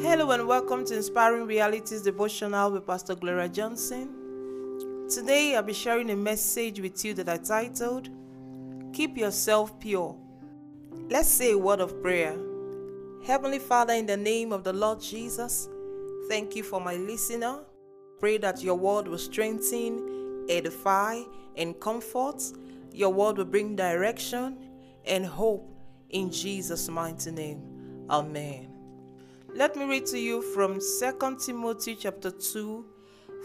Hello 0.00 0.30
and 0.30 0.46
welcome 0.46 0.84
to 0.84 0.94
Inspiring 0.94 1.48
Realities 1.48 2.02
Devotional 2.02 2.70
with 2.70 2.86
Pastor 2.86 3.16
Gloria 3.16 3.48
Johnson. 3.48 4.14
Today 5.12 5.56
I'll 5.56 5.64
be 5.64 5.72
sharing 5.72 6.08
a 6.10 6.16
message 6.16 6.78
with 6.78 7.04
you 7.04 7.14
that 7.14 7.28
I 7.28 7.36
titled 7.38 8.08
Keep 8.92 9.18
Yourself 9.18 9.80
Pure. 9.80 10.16
Let's 11.10 11.28
say 11.28 11.50
a 11.50 11.58
word 11.58 11.80
of 11.80 12.00
prayer. 12.00 12.38
Heavenly 13.26 13.58
Father, 13.58 13.94
in 13.94 14.06
the 14.06 14.16
name 14.16 14.52
of 14.52 14.62
the 14.62 14.72
Lord 14.72 15.00
Jesus, 15.00 15.68
thank 16.28 16.54
you 16.54 16.62
for 16.62 16.80
my 16.80 16.94
listener. 16.94 17.58
Pray 18.20 18.38
that 18.38 18.62
your 18.62 18.76
word 18.76 19.08
will 19.08 19.18
strengthen, 19.18 20.46
edify, 20.48 21.22
and 21.56 21.78
comfort. 21.80 22.40
Your 22.92 23.12
word 23.12 23.36
will 23.36 23.46
bring 23.46 23.74
direction 23.74 24.58
and 25.04 25.26
hope 25.26 25.68
in 26.10 26.30
Jesus' 26.30 26.88
mighty 26.88 27.32
name. 27.32 28.06
Amen. 28.08 28.77
Let 29.54 29.76
me 29.76 29.84
read 29.86 30.04
to 30.06 30.18
you 30.18 30.42
from 30.42 30.78
2 30.78 31.38
Timothy 31.44 31.96
chapter 31.96 32.30
2, 32.30 32.84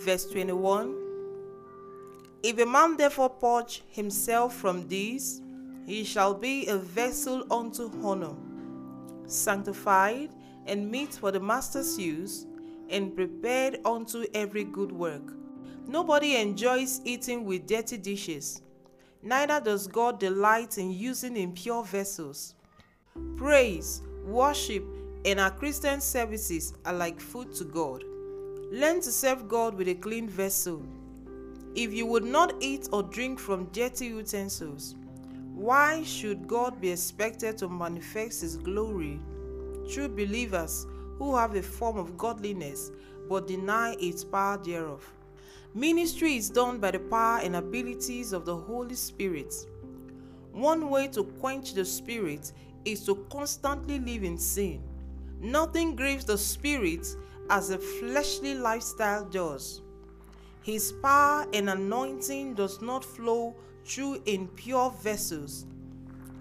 verse 0.00 0.26
21. 0.26 0.96
If 2.42 2.58
a 2.58 2.66
man 2.66 2.96
therefore 2.96 3.30
purge 3.30 3.84
himself 3.88 4.56
from 4.56 4.88
these, 4.88 5.40
he 5.86 6.02
shall 6.02 6.34
be 6.34 6.66
a 6.66 6.76
vessel 6.76 7.44
unto 7.52 7.88
honor, 8.02 8.34
sanctified 9.26 10.30
and 10.66 10.90
meet 10.90 11.14
for 11.14 11.30
the 11.30 11.40
master's 11.40 11.96
use, 11.96 12.46
and 12.90 13.14
prepared 13.14 13.78
unto 13.84 14.26
every 14.34 14.64
good 14.64 14.90
work. 14.90 15.32
Nobody 15.86 16.34
enjoys 16.34 17.00
eating 17.04 17.44
with 17.44 17.68
dirty 17.68 17.96
dishes, 17.96 18.60
neither 19.22 19.60
does 19.60 19.86
God 19.86 20.18
delight 20.18 20.78
in 20.78 20.90
using 20.90 21.36
impure 21.36 21.84
vessels. 21.84 22.56
Praise, 23.36 24.02
worship, 24.24 24.84
and 25.24 25.38
our 25.38 25.50
Christian 25.50 26.00
services 26.00 26.74
are 26.84 26.92
like 26.92 27.20
food 27.20 27.54
to 27.54 27.64
God. 27.64 28.04
Learn 28.72 29.00
to 29.02 29.12
serve 29.12 29.48
God 29.48 29.74
with 29.74 29.88
a 29.88 29.94
clean 29.94 30.28
vessel. 30.28 30.82
If 31.74 31.92
you 31.92 32.06
would 32.06 32.24
not 32.24 32.54
eat 32.60 32.88
or 32.92 33.02
drink 33.02 33.38
from 33.38 33.66
dirty 33.66 34.06
utensils, 34.06 34.96
why 35.54 36.02
should 36.02 36.48
God 36.48 36.80
be 36.80 36.90
expected 36.90 37.56
to 37.58 37.68
manifest 37.68 38.40
His 38.40 38.56
glory 38.56 39.20
through 39.88 40.08
believers 40.08 40.86
who 41.18 41.36
have 41.36 41.54
a 41.54 41.62
form 41.62 41.98
of 41.98 42.16
godliness 42.16 42.90
but 43.28 43.46
deny 43.46 43.94
its 44.00 44.24
power 44.24 44.58
thereof? 44.58 45.08
Ministry 45.74 46.36
is 46.36 46.50
done 46.50 46.78
by 46.78 46.90
the 46.90 46.98
power 46.98 47.40
and 47.42 47.56
abilities 47.56 48.32
of 48.32 48.44
the 48.44 48.56
Holy 48.56 48.94
Spirit. 48.94 49.54
One 50.52 50.90
way 50.90 51.08
to 51.08 51.24
quench 51.24 51.74
the 51.74 51.84
Spirit 51.84 52.52
is 52.84 53.06
to 53.06 53.26
constantly 53.30 53.98
live 54.00 54.24
in 54.24 54.36
sin. 54.36 54.82
Nothing 55.42 55.96
grieves 55.96 56.24
the 56.24 56.38
Spirit 56.38 57.04
as 57.50 57.70
a 57.70 57.78
fleshly 57.78 58.54
lifestyle 58.54 59.24
does. 59.24 59.82
His 60.62 60.92
power 61.02 61.46
and 61.52 61.68
anointing 61.68 62.54
does 62.54 62.80
not 62.80 63.04
flow 63.04 63.56
through 63.84 64.22
impure 64.26 64.92
vessels. 65.02 65.66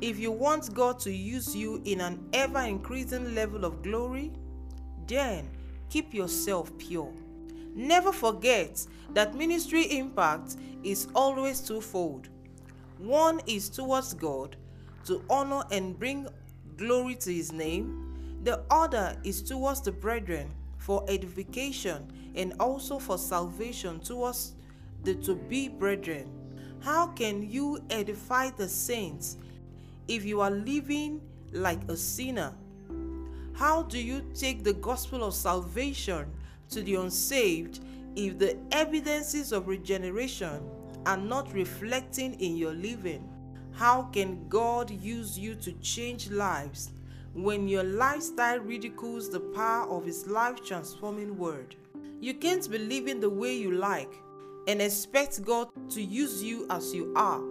If 0.00 0.18
you 0.18 0.32
want 0.32 0.72
God 0.72 0.98
to 1.00 1.12
use 1.12 1.54
you 1.54 1.82
in 1.84 2.00
an 2.00 2.26
ever 2.32 2.60
increasing 2.60 3.34
level 3.34 3.66
of 3.66 3.82
glory, 3.82 4.32
then 5.06 5.50
keep 5.90 6.14
yourself 6.14 6.72
pure. 6.78 7.12
Never 7.74 8.12
forget 8.12 8.86
that 9.12 9.34
ministry 9.34 9.98
impact 9.98 10.56
is 10.82 11.08
always 11.14 11.60
twofold. 11.60 12.28
One 12.96 13.42
is 13.46 13.68
towards 13.68 14.14
God 14.14 14.56
to 15.04 15.22
honor 15.28 15.64
and 15.70 15.98
bring 15.98 16.26
glory 16.78 17.16
to 17.16 17.30
his 17.30 17.52
name. 17.52 18.05
The 18.46 18.62
other 18.70 19.16
is 19.24 19.42
towards 19.42 19.80
the 19.80 19.90
brethren 19.90 20.52
for 20.78 21.04
edification 21.08 22.06
and 22.36 22.54
also 22.60 23.00
for 23.00 23.18
salvation 23.18 23.98
towards 23.98 24.54
the 25.02 25.16
to 25.16 25.34
be 25.34 25.66
brethren. 25.66 26.30
How 26.80 27.08
can 27.08 27.50
you 27.50 27.82
edify 27.90 28.50
the 28.50 28.68
saints 28.68 29.36
if 30.06 30.24
you 30.24 30.42
are 30.42 30.52
living 30.52 31.22
like 31.50 31.80
a 31.88 31.96
sinner? 31.96 32.54
How 33.52 33.82
do 33.82 33.98
you 33.98 34.22
take 34.32 34.62
the 34.62 34.74
gospel 34.74 35.24
of 35.24 35.34
salvation 35.34 36.30
to 36.70 36.82
the 36.82 36.94
unsaved 36.94 37.80
if 38.14 38.38
the 38.38 38.56
evidences 38.70 39.50
of 39.50 39.66
regeneration 39.66 40.62
are 41.04 41.16
not 41.16 41.52
reflecting 41.52 42.34
in 42.34 42.56
your 42.56 42.74
living? 42.74 43.28
How 43.72 44.04
can 44.04 44.46
God 44.48 44.92
use 44.92 45.36
you 45.36 45.56
to 45.56 45.72
change 45.80 46.30
lives 46.30 46.92
when 47.36 47.68
your 47.68 47.84
lifestyle 47.84 48.60
ridicules 48.60 49.28
the 49.28 49.40
power 49.40 49.86
of 49.88 50.06
His 50.06 50.26
life 50.26 50.64
transforming 50.64 51.36
word? 51.36 51.76
You 52.18 52.32
can't 52.32 52.68
be 52.70 52.78
living 52.78 53.20
the 53.20 53.28
way 53.28 53.54
you 53.54 53.72
like 53.72 54.12
and 54.66 54.80
expect 54.80 55.44
God 55.44 55.68
to 55.90 56.02
use 56.02 56.42
you 56.42 56.66
as 56.70 56.94
you 56.94 57.12
are. 57.14 57.42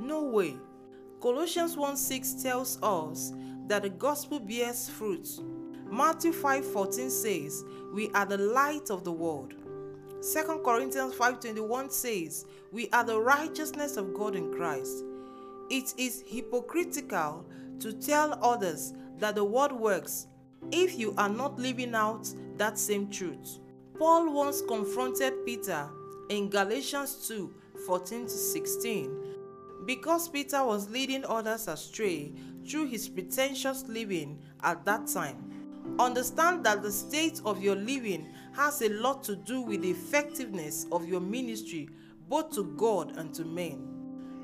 No 0.00 0.22
way. 0.22 0.56
Colossians 1.20 1.76
1 1.76 1.96
6 1.96 2.42
tells 2.42 2.82
us 2.82 3.32
that 3.66 3.82
the 3.82 3.90
gospel 3.90 4.40
bears 4.40 4.88
fruits. 4.88 5.40
Matthew 5.90 6.32
5:14 6.32 7.10
says, 7.10 7.62
"We 7.92 8.10
are 8.12 8.26
the 8.26 8.38
light 8.38 8.90
of 8.90 9.04
the 9.04 9.12
world." 9.12 9.54
2 10.22 10.62
Corinthians 10.64 11.14
5:21 11.14 11.90
says, 11.90 12.46
"We 12.72 12.88
are 12.90 13.04
the 13.04 13.20
righteousness 13.20 13.96
of 13.96 14.14
God 14.14 14.34
in 14.34 14.50
Christ." 14.52 15.04
It 15.68 15.94
is 15.98 16.22
hypocritical 16.26 17.44
to 17.80 17.92
tell 17.92 18.38
others 18.42 18.94
that 19.18 19.34
the 19.34 19.44
word 19.44 19.72
works 19.72 20.26
if 20.72 20.98
you 20.98 21.14
are 21.16 21.28
not 21.28 21.58
living 21.58 21.94
out 21.94 22.28
that 22.56 22.78
same 22.78 23.08
truth. 23.10 23.58
Paul 23.98 24.32
once 24.32 24.62
confronted 24.62 25.44
Peter 25.44 25.88
in 26.28 26.50
Galatians 26.50 27.26
2 27.28 27.54
14 27.86 28.22
to 28.24 28.30
16 28.30 29.36
because 29.86 30.28
Peter 30.28 30.64
was 30.64 30.90
leading 30.90 31.24
others 31.24 31.68
astray 31.68 32.32
through 32.66 32.86
his 32.86 33.08
pretentious 33.08 33.84
living 33.86 34.38
at 34.62 34.84
that 34.84 35.06
time. 35.06 35.96
Understand 35.98 36.64
that 36.64 36.82
the 36.82 36.90
state 36.90 37.40
of 37.44 37.62
your 37.62 37.76
living 37.76 38.26
has 38.54 38.82
a 38.82 38.88
lot 38.88 39.22
to 39.24 39.36
do 39.36 39.60
with 39.60 39.82
the 39.82 39.90
effectiveness 39.90 40.86
of 40.90 41.06
your 41.06 41.20
ministry, 41.20 41.88
both 42.28 42.52
to 42.54 42.64
God 42.76 43.16
and 43.16 43.32
to 43.34 43.44
men. 43.44 43.92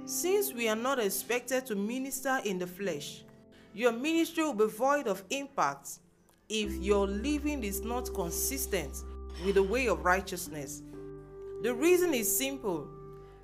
Since 0.05 0.53
we 0.55 0.69
are 0.69 0.77
not 0.77 0.99
expected 0.99 1.67
to 1.67 1.75
minister 1.75 2.41
in 2.45 2.59
the 2.59 2.67
flesh, 2.67 3.25
your 3.75 3.93
ministry 3.93 4.45
will 4.45 4.55
be 4.55 4.67
void 4.67 5.07
of 5.07 5.25
impact 5.31 5.99
if 6.49 6.73
your 6.75 7.07
living 7.07 7.65
is 7.65 7.83
not 7.83 8.13
consistent 8.15 9.03
with 9.45 9.55
the 9.55 9.63
way 9.63 9.89
of 9.89 10.05
righteousness. 10.05 10.83
The 11.63 11.73
reason 11.73 12.13
is 12.13 12.37
simple 12.37 12.89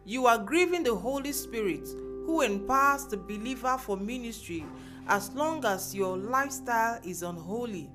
you 0.04 0.26
are 0.26 0.38
grieving 0.38 0.82
the 0.82 0.94
Holy 0.94 1.32
Spirit 1.32 1.88
who 2.26 2.42
empowers 2.42 3.06
the 3.06 3.16
believer 3.16 3.78
for 3.78 3.96
ministry 3.96 4.64
as 5.06 5.30
long 5.34 5.64
as 5.64 5.94
your 5.94 6.16
lifestyle 6.16 7.00
is 7.02 7.22
unholy. 7.22 7.90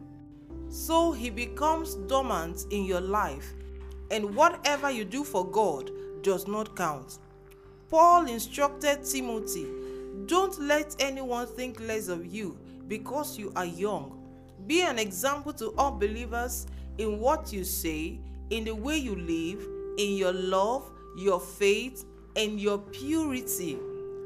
So 0.69 1.11
he 1.11 1.29
becomes 1.29 1.95
dormant 1.95 2.65
in 2.71 2.85
your 2.85 3.01
life, 3.01 3.53
and 4.09 4.35
whatever 4.35 4.89
you 4.89 5.05
do 5.05 5.23
for 5.23 5.45
God 5.45 5.91
does 6.23 6.47
not 6.47 6.75
count. 6.75 7.19
Paul 7.89 8.25
instructed 8.27 9.03
Timothy 9.03 9.67
don't 10.25 10.59
let 10.59 10.95
anyone 10.99 11.47
think 11.47 11.79
less 11.79 12.07
of 12.07 12.25
you 12.25 12.57
because 12.87 13.37
you 13.37 13.51
are 13.55 13.65
young. 13.65 14.19
Be 14.67 14.81
an 14.81 14.99
example 14.99 15.53
to 15.53 15.73
all 15.77 15.91
believers 15.91 16.67
in 16.97 17.19
what 17.19 17.51
you 17.51 17.63
say, 17.63 18.19
in 18.49 18.63
the 18.63 18.75
way 18.75 18.97
you 18.97 19.15
live, 19.15 19.67
in 19.97 20.15
your 20.15 20.33
love, 20.33 20.89
your 21.17 21.39
faith, 21.39 22.05
and 22.35 22.59
your 22.59 22.77
purity. 22.77 23.77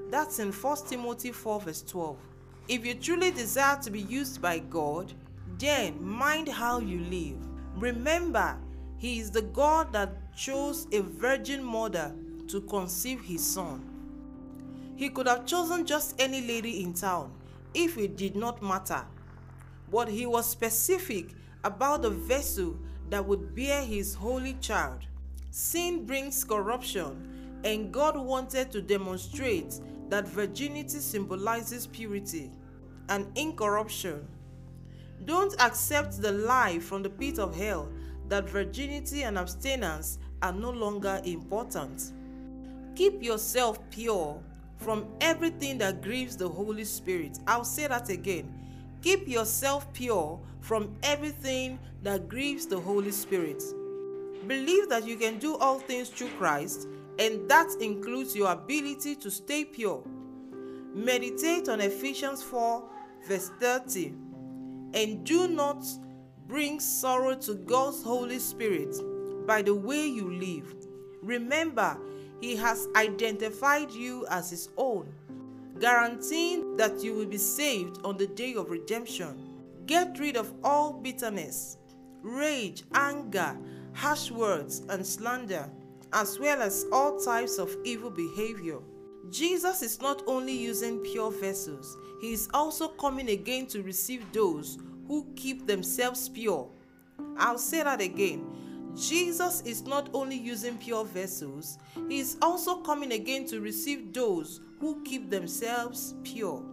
That's 0.10 0.40
in 0.40 0.52
1 0.52 0.78
Timothy 0.88 1.32
4, 1.32 1.62
verse 1.62 1.82
12. 1.82 2.18
If 2.68 2.86
you 2.86 2.96
truly 2.96 3.32
desire 3.32 3.82
to 3.82 3.92
be 3.92 4.02
used 4.02 4.42
by 4.42 4.60
God, 4.60 5.14
then 5.58 6.02
mind 6.04 6.48
how 6.50 6.80
you 6.80 7.00
live. 7.06 7.38
Remember, 7.76 8.58
He 8.98 9.20
is 9.20 9.32
the 9.32 9.42
God 9.42 9.92
that 9.94 10.36
chose 10.36 10.88
a 10.92 11.00
virgin 11.02 11.64
mother 11.64 12.14
to 12.48 12.62
conceive 12.62 13.22
His 13.22 13.46
Son. 13.46 13.87
He 14.98 15.10
could 15.10 15.28
have 15.28 15.46
chosen 15.46 15.86
just 15.86 16.20
any 16.20 16.42
lady 16.42 16.84
in 16.84 16.94
town 16.94 17.32
if 17.74 17.98
it 18.00 18.18
did 18.18 18.36
not 18.36 18.64
matter. 18.64 19.06
But 19.92 20.10
He 20.10 20.26
was 20.26 20.50
specific 20.50 21.30
about 21.64 22.02
the 22.02 22.10
vessel 22.10 22.78
that 23.10 23.26
would 23.26 23.56
bear 23.56 23.84
His 23.86 24.16
holy 24.16 24.56
child. 24.56 25.06
Sin 25.52 26.06
brings 26.06 26.44
corruption, 26.44 27.62
and 27.64 27.94
God 27.94 28.18
wanted 28.18 28.72
to 28.72 28.82
demonstrate 28.82 29.80
that 30.10 30.28
virginity 30.28 31.00
symbolizes 31.00 31.86
purity 31.86 32.52
and 33.10 33.28
incorruption. 33.38 34.28
Don't 35.26 35.54
accept 35.62 36.22
the 36.22 36.32
lie 36.32 36.80
from 36.80 37.04
the 37.04 37.10
pit 37.10 37.38
of 37.38 37.56
hell 37.56 37.92
that 38.30 38.50
virginity 38.50 39.24
and 39.24 39.38
abstinence 39.38 40.18
are 40.42 40.54
no 40.54 40.72
longer 40.72 41.22
important. 41.24 42.14
Keep 42.96 43.22
yourself 43.22 43.80
pure 43.90 44.42
from 44.78 45.08
everything 45.22 45.78
that 45.80 46.02
grieves 46.02 46.38
the 46.38 46.48
Holy 46.48 46.86
Spirit. 46.86 47.40
I'll 47.48 47.64
say 47.64 47.88
that 47.88 48.10
again. 48.10 48.54
Keep 49.02 49.28
yourself 49.28 49.92
pure 49.94 50.40
from 50.62 50.96
everything 51.04 51.80
that 52.04 52.30
grieves 52.30 52.66
the 52.66 52.80
Holy 52.80 53.12
Spirit. 53.12 53.62
Believe 54.48 54.90
that 54.90 55.06
you 55.06 55.18
can 55.18 55.40
do 55.40 55.58
all 55.58 55.80
things 55.80 56.10
through 56.10 56.30
Christ, 56.38 56.88
and 57.20 57.50
that 57.50 57.68
includes 57.82 58.36
your 58.36 58.52
ability 58.52 59.16
to 59.16 59.32
stay 59.32 59.66
pure. 59.66 60.04
Meditate 60.94 61.70
on 61.70 61.82
Ephesians 61.82 62.42
4, 62.44 62.84
verse 63.28 63.52
30, 63.60 64.14
and 64.94 65.24
do 65.26 65.48
not 65.48 65.84
bring 66.48 66.80
sorrow 66.80 67.36
to 67.36 67.56
God's 67.56 68.02
Holy 68.04 68.40
Spirit 68.40 68.96
by 69.46 69.62
the 69.62 69.76
way 69.76 70.08
you 70.08 70.32
live. 70.32 70.74
Remember, 71.22 71.98
He 72.42 72.56
has 72.56 72.88
identified 72.96 73.92
you 73.92 74.26
as 74.30 74.50
His 74.50 74.70
own, 74.78 75.12
guaranteeing 75.80 76.78
that 76.78 77.04
you 77.04 77.14
will 77.14 77.26
be 77.26 77.38
saved 77.38 78.00
on 78.04 78.18
the 78.18 78.28
day 78.28 78.56
of 78.56 78.70
redemption. 78.70 79.50
Get 79.86 80.20
rid 80.20 80.38
of 80.38 80.54
all 80.64 80.94
bitterness, 80.94 81.78
rage, 82.22 82.84
anger, 82.94 83.58
harsh 83.94 84.32
words, 84.32 84.84
and 84.90 85.06
slander, 85.06 85.70
as 86.14 86.40
well 86.40 86.62
as 86.62 86.86
all 86.92 87.20
types 87.20 87.58
of 87.58 87.76
evil 87.84 88.10
behavior. 88.10 88.80
Jesus 89.30 89.82
is 89.82 90.02
not 90.02 90.24
only 90.28 90.54
using 90.54 91.00
pure 91.00 91.32
vessels, 91.32 91.98
he 92.22 92.34
is 92.34 92.48
also 92.54 92.88
coming 92.88 93.30
again 93.30 93.66
to 93.68 93.84
receive 93.84 94.24
those 94.32 94.78
who 95.08 95.26
keep 95.36 95.68
themselves 95.68 96.30
pure. 96.30 96.70
I'll 97.38 97.58
say 97.58 97.84
that 97.84 98.02
again. 98.02 98.46
Jesus 98.98 99.62
is 99.62 99.84
not 99.84 100.10
only 100.14 100.36
using 100.36 100.78
pure 100.78 101.06
vessels, 101.06 101.78
he 102.10 102.20
is 102.20 102.36
also 102.42 102.78
coming 102.82 103.12
again 103.12 103.46
to 103.46 103.62
receive 103.62 104.12
those 104.12 104.60
who 104.80 105.04
keep 105.04 105.30
themselves 105.30 106.16
pure. 106.24 106.64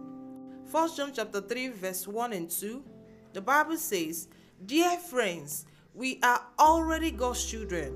1 0.71 0.95
John 0.95 1.11
chapter 1.13 1.39
3 1.39 1.67
verse 1.69 2.07
1 2.07 2.33
and 2.33 2.49
2. 2.49 2.83
The 3.33 3.41
Bible 3.41 3.77
says, 3.77 4.27
"Dear 4.65 4.97
friends, 4.97 5.65
we 5.93 6.19
are 6.23 6.41
already 6.57 7.11
God's 7.11 7.45
children, 7.45 7.93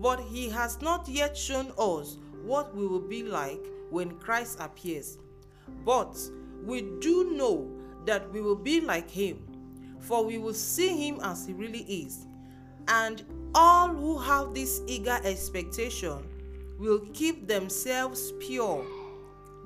but 0.00 0.20
he 0.20 0.50
has 0.50 0.82
not 0.82 1.08
yet 1.08 1.34
shown 1.34 1.72
us 1.78 2.18
what 2.44 2.76
we 2.76 2.86
will 2.86 3.00
be 3.00 3.22
like 3.22 3.64
when 3.88 4.18
Christ 4.18 4.58
appears. 4.60 5.18
But 5.84 6.18
we 6.64 6.82
do 7.00 7.30
know 7.30 7.70
that 8.04 8.30
we 8.30 8.42
will 8.42 8.56
be 8.56 8.80
like 8.82 9.10
him, 9.10 9.42
for 10.00 10.22
we 10.22 10.36
will 10.36 10.54
see 10.54 11.08
him 11.08 11.18
as 11.22 11.46
he 11.46 11.54
really 11.54 11.84
is. 11.88 12.26
And 12.88 13.24
all 13.54 13.88
who 13.88 14.18
have 14.18 14.54
this 14.54 14.82
eager 14.86 15.18
expectation 15.24 16.26
will 16.78 17.00
keep 17.12 17.46
themselves 17.46 18.32
pure, 18.40 18.84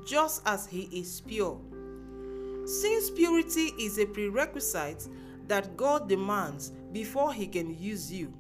just 0.07 0.43
as 0.47 0.67
he 0.67 0.83
is 0.93 1.21
pure. 1.23 1.59
Since 2.67 3.11
purity 3.11 3.73
is 3.79 3.99
a 3.99 4.07
prerequisite 4.07 5.09
that 5.47 5.77
God 5.77 6.09
demands 6.09 6.73
before 6.93 7.33
he 7.33 7.47
can 7.47 7.77
use 7.79 8.13
you, 8.13 8.33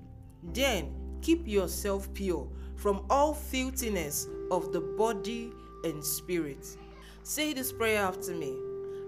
then 0.42 0.94
keep 1.22 1.48
yourself 1.48 2.12
pure 2.12 2.46
from 2.76 3.04
all 3.10 3.34
filthiness 3.34 4.28
of 4.50 4.72
the 4.72 4.80
body 4.80 5.52
and 5.84 6.04
spirit. 6.04 6.76
Say 7.22 7.52
this 7.52 7.72
prayer 7.72 8.02
after 8.02 8.34
me. 8.34 8.54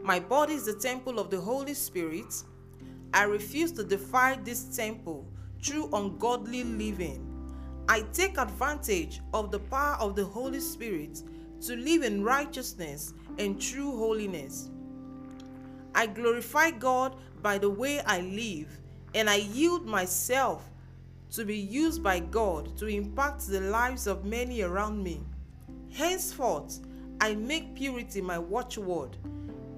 My 0.03 0.19
body 0.19 0.55
is 0.55 0.65
the 0.65 0.75
temple 0.75 1.19
of 1.19 1.31
the 1.31 1.41
Holy 1.41 1.75
Spirit. 1.75 2.43
I 3.13 3.25
refuse 3.25 3.73
to 3.73 3.85
defile 3.85 4.39
this 4.43 4.65
temple 4.77 5.27
through 5.63 5.91
ungodly 5.93 6.65
living. 6.65 7.27
I 7.89 8.03
take 8.13 8.39
advantage 8.39 9.21
of 9.35 9.51
the 9.51 9.59
power 9.59 9.97
of 10.01 10.15
the 10.15 10.25
Holy 10.25 10.61
Spirit 10.61 11.23
to 11.63 11.77
live 11.77 12.03
in 12.03 12.25
righteousness 12.25 13.13
and 13.39 13.61
true 13.61 13.97
holiness. 13.97 14.71
I 15.95 16.07
glorify 16.07 16.71
God 16.71 17.17
by 17.43 17.59
the 17.59 17.71
way 17.71 18.01
I 18.01 18.21
live, 18.21 18.69
and 19.15 19.29
I 19.29 19.37
yield 19.37 19.87
myself 19.87 20.71
to 21.33 21.45
be 21.45 21.57
used 21.57 22.03
by 22.03 22.21
God 22.21 22.77
to 22.79 22.87
impact 22.87 23.47
the 23.47 23.61
lives 23.61 24.07
of 24.07 24.25
many 24.25 24.63
around 24.63 25.03
me. 25.03 25.21
Henceforth, 25.93 26.81
I 27.21 27.35
make 27.35 27.75
purity 27.75 28.21
my 28.21 28.39
watchword 28.39 29.17